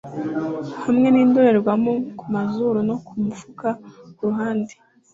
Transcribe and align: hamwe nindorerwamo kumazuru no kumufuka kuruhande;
hamwe 0.85 1.07
nindorerwamo 1.11 1.93
kumazuru 2.19 2.79
no 2.89 2.95
kumufuka 3.05 3.67
kuruhande; 4.15 4.73